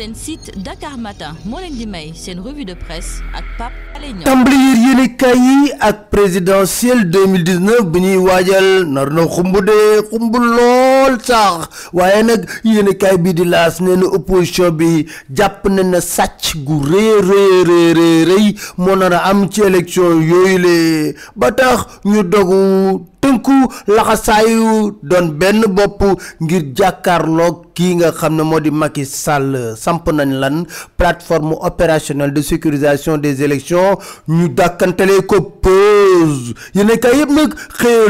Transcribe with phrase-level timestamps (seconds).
[0.00, 1.36] seen site Dakar Matin.
[1.44, 3.89] Moo leen di may seen revue de presse ak Pape
[4.24, 9.78] tàmbali yéenekaay yi ak présidentielle 2019 bi ñuy waajal nar na xumb de
[10.10, 11.68] xumb lool sax.
[11.92, 15.06] Waaye nag yéenekaay bi di laas nee na opposition bi
[15.36, 18.46] jàpp na na sàcc gu rëy rëy rëy rëy
[18.78, 23.52] moo nar a am ci élection yooyu ba tax ñu dogu tënku
[23.86, 26.00] laxasaayu doon benn bopp
[26.40, 29.76] ngir jàkkaarloog kii nga xam ne moo di Macky Sall.
[29.76, 30.64] Samp nañ lan
[30.96, 33.89] plateforme opérationnelle de sécurisation des élections
[34.28, 38.08] ñu dàkkantale ko pause yéen kay yëpp nag xëye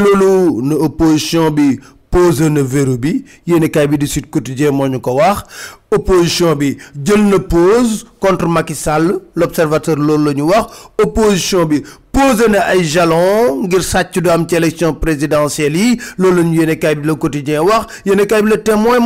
[0.63, 1.79] ne opposition bi
[2.11, 3.25] pose na verrou bi.
[3.47, 5.45] Yéen kay bi di Sud Quotidien moo ko wax.
[5.93, 7.39] Opposition bi jël na
[8.21, 9.21] contre Macky Sall.
[9.35, 10.67] L'observateur loolu la wax.
[11.03, 16.01] Opposition bi posé na ay jalon ngir sàcc du am ci élection présidentielle yi.
[16.19, 18.03] Loolu la ñu kaay bi le quotidien wax.
[18.05, 18.99] Kaay bi le témoin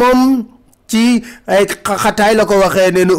[0.87, 2.55] ci ay xataay la ko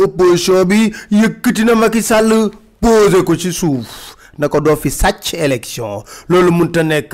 [0.03, 2.49] opposition bi yëkkati na Macky Sall
[2.85, 7.13] posé ko ci suuf na ko doo fi sàcc élection loolu mënta nekk.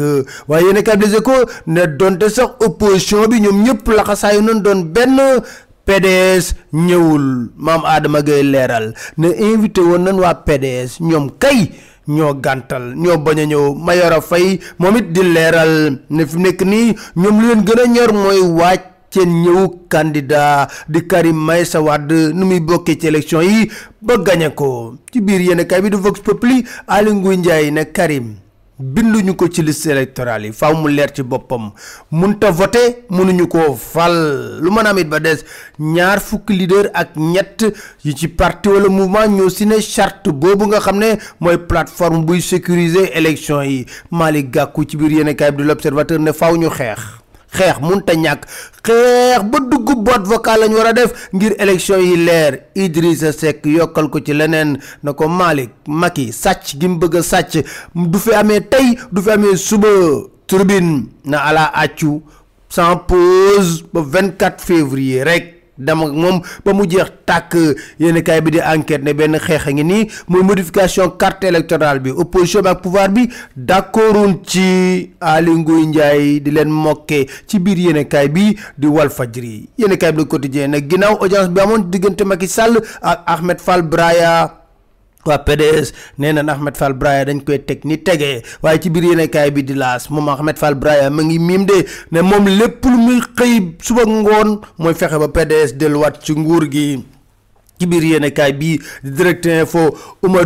[0.50, 1.36] waaye yéenekaay bi ko
[1.68, 5.20] ne donte sax opposition bi ñoom ñëpp laxasaayu nañ doon benn
[5.86, 7.50] PDS ñëwul.
[7.58, 11.72] Maam Adama Gueye leeral ne invité woon nañ waa PDS ñoom kay
[12.08, 13.76] ñoo gàntal ñoo bañ a ñëw.
[13.76, 17.86] Mayoro Faye moom it di leeral ne fi nekk nii ñoom li leen gën a
[17.88, 23.42] ñor mooy waaj seen ñëw candidat di Karim Meïssa Wade nu muy bokkee ci élection
[23.42, 23.70] yi
[24.02, 24.16] ba
[24.56, 24.96] ko.
[25.12, 28.36] Ci biir yéen kay bi di Vox Populi Aly Ngouille Ndiaye ne Karim
[28.82, 31.72] binduñu ko ci liste électorale yi faaw mu leer ci boppam.
[32.12, 34.60] Munta voté mënuñu koo fal.
[34.62, 35.44] Lu mën a ba des
[35.80, 37.66] ñaar leader ak ñett
[38.04, 43.12] yi ci parti wala mouvement ñoo signé charte boobu nga xam ne plateforme buy sécuriser
[43.14, 43.86] élection yi.
[44.10, 46.70] Malick Gakou ci biir yéen kaay bi l'observateur ne faaw ñu
[47.58, 48.42] xeex munta ñàkk.
[48.86, 52.60] Xeex ba dugg boîte lañ def ngir élection yi leer.
[52.76, 55.28] Idrissa Seck yokkal ko ci leneen na ko
[56.32, 57.64] sàcc gi mu bëgg sàcc.
[57.96, 59.88] Du fi amee tey du fi amee suba.
[60.52, 62.22] Turbine na ala accu
[62.68, 67.56] sans pause ba 24 février rek dama moom ba mu jeex tàkk.
[68.00, 72.12] Yéen bi di enquête ne benn xeex a ngi nii muy modification carte électorale bi.
[72.12, 77.78] Opposition bi ak pouvoir bi d'accorduñ ci Aly Ngouille Ndiaye di leen mokke ci biir
[77.78, 79.70] yéen bi di Walfadjri.
[79.78, 83.60] Yéen kaay bi le quotidien nag ginnaaw audience bi amoon diggante Macky Sall ak Ahmed
[83.60, 84.61] Fall Braya.
[85.26, 89.04] Waa PDS nee na Ahmed Fall Braya dañ koy teg ni tegee waaye ci biir
[89.12, 92.86] yéenekaay bi di laas moom Ahmed Fall Braya ma ngi miim de ne moom lépp
[92.86, 97.04] lu muy xëy suba ngoon mooy fexe ba PDS delluwaat ci nguur gi.
[97.82, 99.90] Ci biir yéenekaay bi di direct info
[100.22, 100.46] Oumar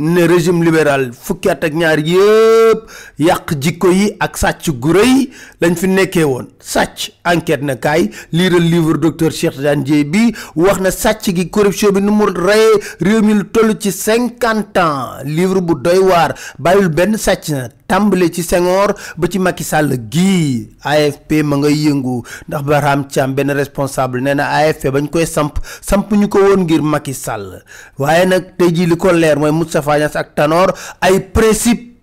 [0.00, 2.86] ne régime libéral fukki at ak ñaar yëpp
[3.20, 5.16] yàq jikko yi ak sàcc gu rëy
[5.60, 6.46] lañ fi nekkee woon.
[6.60, 11.48] Sàcc enquête na kaay liiral livre docteur Cheikh Tidiane Dièye bi wax na sàcc gi
[11.50, 15.20] corruption bi nu mu reyee réew mi lu toll ci cinquante ans.
[15.24, 19.96] Livre bu doy waar bàyyil benn sàcc na tàmbale ci Senghor ba ci Macky Sall
[20.08, 25.26] gii AFP ma ngay yëngu ndax Barham Thiam benn responsable nee na AFP bañ koy
[25.26, 27.60] samp samp ñu ko woon ngir Macky Sall.
[27.98, 31.96] Waaye nag tey jii li ko leer mooy Moustapha Niasse ak Tanor ay principe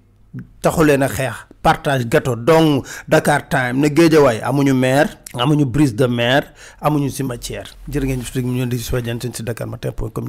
[0.61, 1.35] taxuleen a xeex.
[1.61, 7.67] Partage gâteau donc Dakar Time ne Géejawaay amuñu maire amuñu brise de mer amuñu cimetière.
[7.89, 10.27] Jërë ngeen ñu leen di si seen si Dakar Matin point com